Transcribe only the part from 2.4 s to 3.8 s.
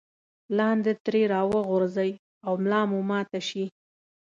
او ملا مو ماته شي.